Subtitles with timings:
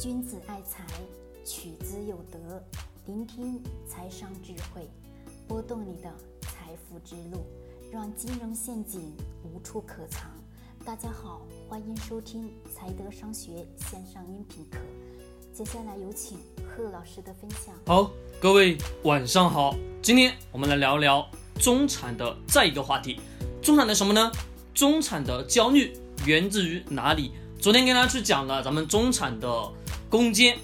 [0.00, 0.84] 君子爱财，
[1.44, 2.60] 取之有德。
[3.06, 4.90] 聆听财商智慧，
[5.46, 7.46] 拨动你的财富之路，
[7.92, 10.28] 让金融陷阱无处可藏。
[10.84, 14.78] 大家好，欢迎收听财德商学线上音频课。
[15.52, 17.72] 接下来有请贺老师的分享。
[17.86, 21.24] 好，各位晚上好，今天我们来聊聊
[21.60, 23.20] 中产的再一个话题。
[23.62, 24.32] 中产的什么呢？
[24.74, 27.30] 中产的焦虑源自于哪里？
[27.60, 29.72] 昨天跟大家去讲了咱们中产的。
[30.08, 30.56] 攻坚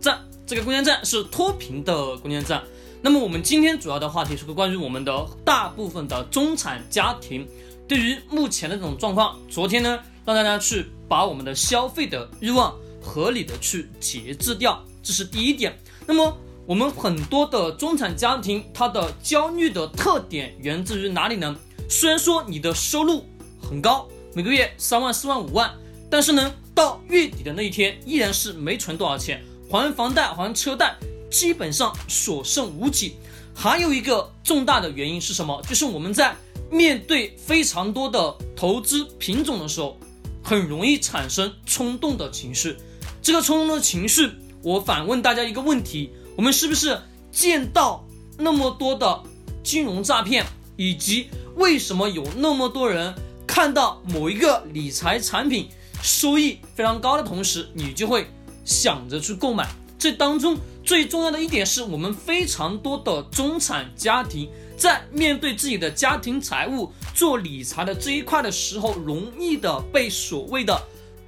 [0.00, 2.62] 战，这个攻坚战是脱贫的攻坚战。
[3.00, 7.46] 那么我们今天主要的话题是关于我们的大部分的中产家庭
[7.86, 9.38] 对于目前的这种状况。
[9.48, 15.78] 昨天呢，让大家去把我们的消费的欲望合理的去节制掉，这是第一点。
[16.06, 21.56] 那么我们很多的中产家庭，它的焦虑的特点源自于哪里呢？
[21.88, 23.24] 虽然说你的收入
[23.62, 25.72] 很高，每个月三万、四万、五万，
[26.10, 26.52] 但是呢？
[26.78, 30.96] 到月底的那一天，依然是没存多少钱，还房贷、还车贷，
[31.28, 33.16] 基本上所剩无几。
[33.52, 35.60] 还有一个重大的原因是什么？
[35.68, 36.36] 就是我们在
[36.70, 39.98] 面对非常多的投资品种的时候，
[40.40, 42.76] 很容易产生冲动的情绪。
[43.20, 44.30] 这个冲动的情绪，
[44.62, 46.96] 我反问大家一个问题：我们是不是
[47.32, 48.06] 见到
[48.38, 49.20] 那么多的
[49.64, 53.12] 金融诈骗，以及为什么有那么多人
[53.48, 55.68] 看到某一个理财产品？
[56.02, 58.26] 收益非常高的同时，你就会
[58.64, 59.68] 想着去购买。
[59.98, 70.80] 这当中最重要的一点是我们非常多的中产家庭在面对自己的家庭财务做理财的这一块的时候，容易的被所谓的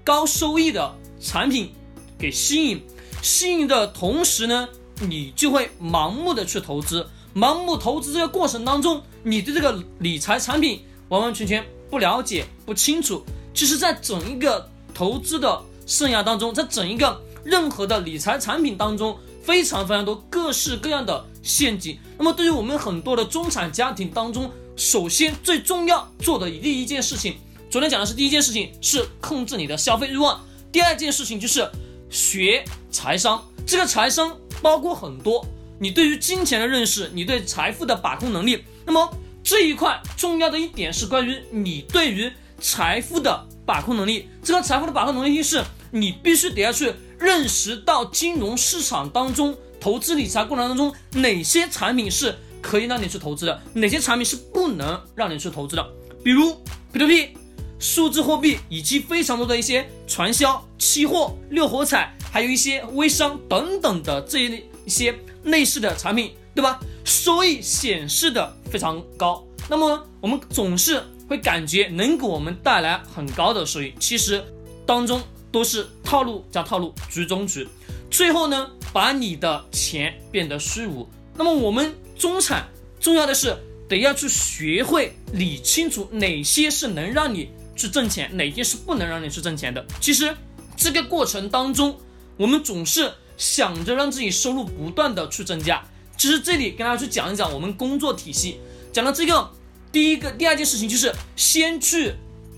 [0.04, 1.72] 高收益的产品
[2.16, 2.80] 给吸引。
[3.22, 4.68] 吸引的同时呢，
[5.00, 7.06] 你就会盲目的去投资。
[7.34, 13.24] 盲目投资这个过程当中，你对这个理财产品完完全全不了解、不清楚。
[13.52, 21.98] 其实，在整一个投资的生涯当中，在整一个任何的理财产品当中，非常非常多各式各样的陷阱。
[22.16, 27.36] 那么，对于我们很多的中产家庭当中，首先最重要做的第一件事情，
[27.68, 30.40] 昨天讲的是第一件事情是控制你的消费欲望，
[30.70, 31.68] 第二件事情就是
[32.08, 33.44] 学财商。
[33.66, 35.44] 这个财商包括很多，
[35.78, 38.64] 你对于金钱的认识，你对财富的把控能力。
[38.86, 39.12] 那么
[39.42, 55.84] 这一块重要的一点是关于你对于财富的把控能力，这个财富的把控能力是你必须得要去认识到金融市场当中投资理财过程当中哪些产品是可以让你去投资的，哪些产品是不能让你去投资的。
[56.22, 56.54] 比如
[56.92, 57.30] P2P、
[57.78, 66.78] 数字货币以及非常多的一些传销、期货、六合彩，还有一些微商等等的这一一些类似的产品，对吧？
[67.04, 69.42] 收益显示的非常高。
[69.68, 71.02] 那么我们总是。
[71.30, 74.42] 会感觉能给我们带来很高的收益，其实
[74.84, 77.68] 当中都是套路加套路，局中局，
[78.10, 81.08] 最后呢，把你的钱变得虚无。
[81.36, 82.68] 那么我们中产
[82.98, 83.56] 重要的是
[83.88, 89.86] 得要去学会理清楚哪些是能让你去挣钱，哪些是不能让你去挣钱的。
[90.00, 90.36] 其实
[90.76, 91.96] 这个过程当中，
[92.36, 95.80] 我们总是想着让自己收入不断的去增加。
[96.16, 98.58] 其实这里跟大家去讲一讲我们工作体系，
[98.92, 99.48] 讲到这个。
[99.92, 102.14] 第一个，第二件事情就是先去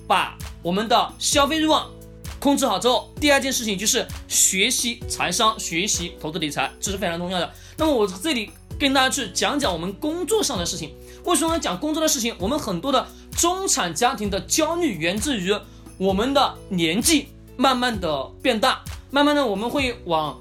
[0.06, 1.90] 把我们的消费欲望
[2.38, 7.52] 控制好之后，第二件事情就是学习财商，学习投资理财，这是非常重要的。
[7.76, 10.94] 那么我这里跟大家去讲讲我们工作上的事情。
[11.24, 12.34] 为什么讲工作的事情？
[12.38, 13.06] 我们很多的
[13.38, 15.56] 中产家庭的焦虑源自于
[15.96, 20.38] 我们的年纪慢慢的变大，慢慢的我们会往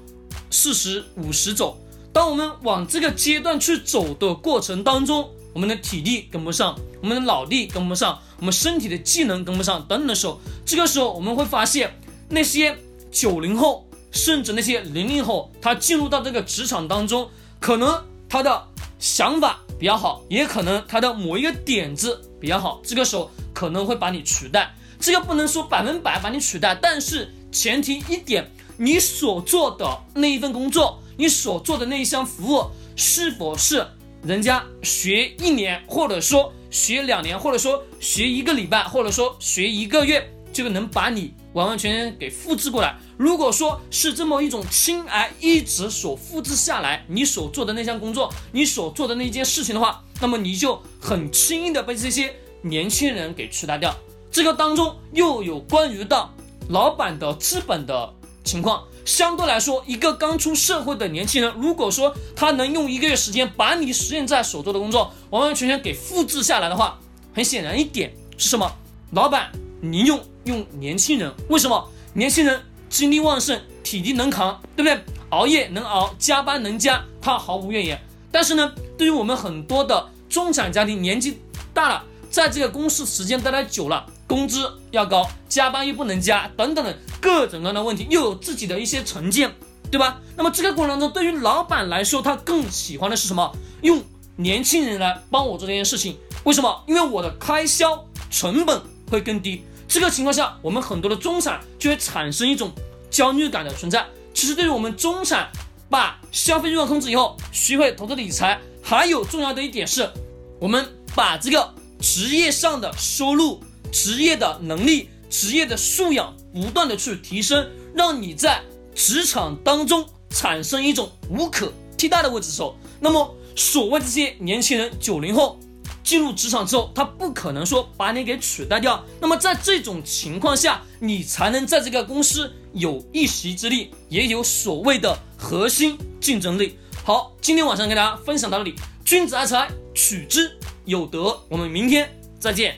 [0.50, 1.78] 四十五十走。
[2.12, 12.76] 当我们往这个阶段去走的过程当中，我们的体力跟不上，我们的脑力跟不上，我们身体的技能跟不上等等的时候，这个时候我们会发现，那些
[13.10, 17.28] 九零后甚至那些零零后，他进入到这个职场当中，
[17.58, 18.62] 可能他的
[18.98, 24.74] 想法比较好，也可能他的某一个点子比较好，这个时候可能会把你取代。
[25.00, 33.86] 这个不能说百分百把你取代，但是前提一点，你所做的那一份工作，你所做的那一项服务，是否是？
[34.24, 42.96] 人家学一年，或者说学两年，或者说学一个礼拜，或者说学一个月，就能把你完完全全给复制过来。
[43.16, 53.92] 如果说是这么一种轻而易举所复制下来，你所做的那项工作，你所做的那件事情的话，那么你就很轻易的被这些年轻人给取代掉。
[54.30, 56.32] 这个当中又有关于到
[56.68, 58.14] 老板的资本的
[58.44, 58.84] 情况。
[59.04, 66.98] 相对来说，一个刚出社会的年轻人，如果说他能用一个月时间把你实现在所做的工作完完全全给复制下来的话，
[67.34, 68.70] 很显然一点是什么？
[69.12, 69.50] 老板，
[69.80, 71.88] 你用用年轻人，为什么？
[72.14, 75.02] 年轻人精力旺盛，体力能扛，对不对？
[75.30, 78.00] 熬夜能熬，加班能加，他毫无怨言。
[78.30, 81.40] 但是呢，对于我们很多的中产家庭，年纪
[81.72, 89.52] 大了，在这个公司时间待得久了，工资要高，加班又不能加，等等的各种各样的问题，又有自己的一些成见，
[89.90, 90.18] 对吧？
[90.34, 93.54] 那么这个过程当中，对于老板来说，他更喜欢的是什么？
[93.82, 94.02] 用
[94.36, 96.82] 年轻人来帮我做这件事情，为什么？
[96.86, 98.80] 因为我的开销成本
[99.10, 99.62] 会更低。
[99.86, 102.72] 这个情况下，我们很多的中产就会产生一种
[103.10, 104.06] 焦虑感的存在。
[104.32, 105.50] 其实，对于我们中产，
[105.90, 110.10] 把消费欲望控制以后，学会投资理财，还有重要的一点是，
[110.58, 118.60] 我们把这个职业上的收入、职业的能力、职业的素养不断的去提升，让你在
[118.94, 125.60] 职场当中产生一种无可替代的位置时候，那么所谓这些年轻人，九零后。
[126.04, 129.02] 进入职场之后，他不可能说把你给取代掉。
[129.20, 136.76] 那么在这种情况下，你才能在这个公司有一席之地，也有所谓的核心竞争力。
[137.04, 138.74] 好，今天晚上跟大家分享到这里。
[139.04, 140.50] 君子爱财，取之
[140.84, 141.40] 有德。
[141.48, 142.10] 我们明天
[142.40, 142.76] 再见。